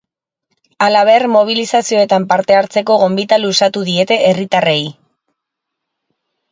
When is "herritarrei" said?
4.33-4.81